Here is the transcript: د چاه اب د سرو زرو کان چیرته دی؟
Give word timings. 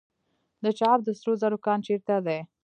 د 0.63 0.65
چاه 0.77 0.91
اب 0.95 0.99
د 1.05 1.09
سرو 1.19 1.33
زرو 1.41 1.57
کان 1.65 1.79
چیرته 1.85 2.15
دی؟ 2.25 2.39